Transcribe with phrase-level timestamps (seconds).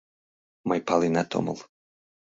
[0.67, 1.57] —Мый паленат омыл.